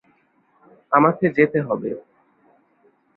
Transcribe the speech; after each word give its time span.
আমাকে 0.91 1.25
যেতে 1.37 1.59
হবে। 1.67 1.91